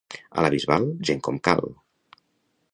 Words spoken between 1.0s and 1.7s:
gent com cal!